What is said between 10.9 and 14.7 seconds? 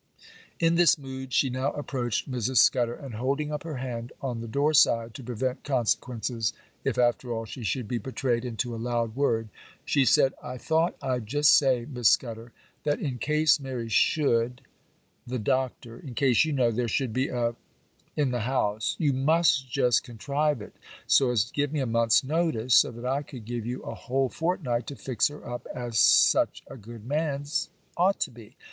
I'd just say, Miss Scudder, that, in case Mary should——